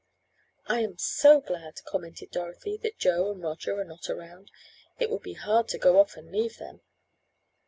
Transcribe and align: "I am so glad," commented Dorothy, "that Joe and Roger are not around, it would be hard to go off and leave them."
"I 0.65 0.79
am 0.79 0.97
so 0.97 1.39
glad," 1.39 1.79
commented 1.85 2.31
Dorothy, 2.31 2.75
"that 2.81 2.97
Joe 2.97 3.29
and 3.29 3.39
Roger 3.39 3.77
are 3.79 3.83
not 3.85 4.09
around, 4.09 4.49
it 4.97 5.11
would 5.11 5.21
be 5.21 5.33
hard 5.33 5.67
to 5.67 5.77
go 5.77 5.99
off 5.99 6.17
and 6.17 6.31
leave 6.31 6.57
them." 6.57 6.81